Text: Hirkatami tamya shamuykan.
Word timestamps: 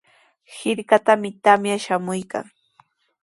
Hirkatami 0.59 1.29
tamya 1.43 1.75
shamuykan. 1.83 2.45